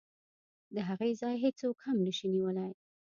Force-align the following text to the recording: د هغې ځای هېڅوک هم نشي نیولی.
د 0.75 0.77
هغې 0.89 1.11
ځای 1.21 1.35
هېڅوک 1.43 1.77
هم 1.85 1.97
نشي 2.05 2.27
نیولی. 2.35 2.69